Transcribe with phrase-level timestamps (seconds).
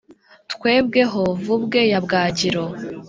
[0.53, 2.63] twebwe ho vubwe ya bwagiro,